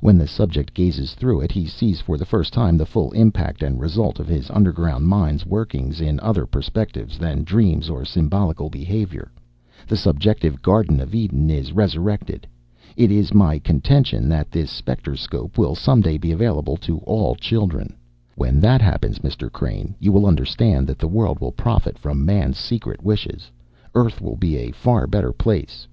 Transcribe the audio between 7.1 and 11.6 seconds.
than dreams or symbolical behavior. The subjective Garden of Eden